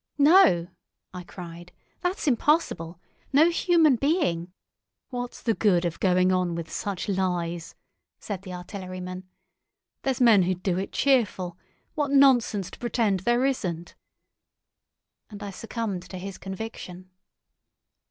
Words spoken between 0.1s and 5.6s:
"No," I cried, "that's impossible! No human being——" "What's the